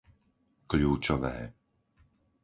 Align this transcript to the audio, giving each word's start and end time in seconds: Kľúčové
Kľúčové 0.69 1.35